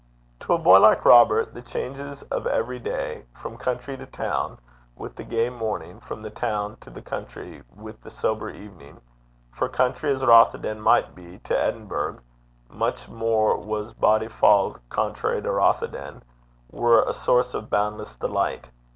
To 0.39 0.53
a 0.53 0.57
boy 0.57 0.79
like 0.79 1.05
Robert 1.05 1.53
the 1.53 1.61
changes 1.61 2.23
of 2.31 2.47
every 2.47 2.79
day, 2.79 3.23
from 3.35 3.55
country 3.55 3.95
to 3.97 4.07
town 4.07 4.57
with 4.95 5.15
the 5.15 5.23
gay 5.23 5.51
morning, 5.51 5.99
from 5.99 6.27
town 6.31 6.77
to 6.81 7.01
country 7.03 7.61
with 7.75 8.01
the 8.01 8.09
sober 8.09 8.49
evening 8.49 8.99
for 9.51 9.69
country 9.69 10.11
as 10.11 10.23
Rothieden 10.23 10.79
might 10.79 11.13
be 11.13 11.37
to 11.43 11.55
Edinburgh, 11.55 12.17
much 12.67 13.09
more 13.09 13.55
was 13.59 13.93
Bodyfauld 13.93 14.79
country 14.89 15.39
to 15.39 15.49
Rothieden 15.51 16.23
were 16.71 17.03
a 17.03 17.13
source 17.13 17.53
of 17.53 17.69
boundless 17.69 18.15
delight. 18.15 18.71